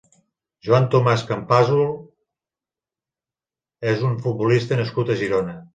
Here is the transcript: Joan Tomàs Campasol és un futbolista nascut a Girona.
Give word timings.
Joan 0.67 0.87
Tomàs 0.95 1.25
Campasol 1.31 1.85
és 3.95 4.05
un 4.11 4.21
futbolista 4.27 4.83
nascut 4.85 5.17
a 5.17 5.23
Girona. 5.25 5.61